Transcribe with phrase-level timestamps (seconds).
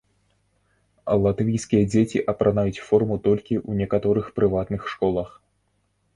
[1.25, 5.29] Латвійскія дзеці апранаюць форму толькі ў некаторых прыватных школах.